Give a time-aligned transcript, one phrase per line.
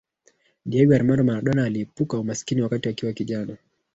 [0.65, 3.57] Diego Armando Maradona aliepuka umaskini wakati akiwa kijana